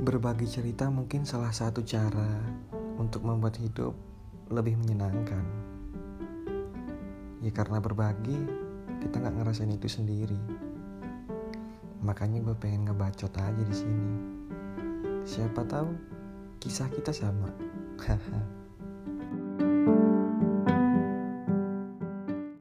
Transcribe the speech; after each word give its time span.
Berbagi 0.00 0.48
cerita 0.48 0.88
mungkin 0.88 1.28
salah 1.28 1.52
satu 1.52 1.84
cara 1.84 2.40
untuk 2.96 3.20
membuat 3.20 3.60
hidup 3.60 3.92
lebih 4.48 4.80
menyenangkan. 4.80 5.44
Ya 7.44 7.52
karena 7.52 7.84
berbagi, 7.84 8.40
kita 9.04 9.20
nggak 9.20 9.36
ngerasain 9.36 9.68
itu 9.68 9.92
sendiri. 9.92 10.40
Makanya 12.00 12.40
gue 12.40 12.56
pengen 12.56 12.88
ngebacot 12.88 13.28
aja 13.44 13.60
di 13.60 13.76
sini. 13.76 14.12
Siapa 15.28 15.68
tahu 15.68 15.92
kisah 16.64 16.88
kita 16.88 17.12
sama. 17.12 17.52
Haha. 18.00 18.40